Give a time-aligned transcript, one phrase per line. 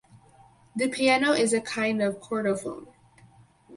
[0.75, 2.87] The piano is a kind of chordophone.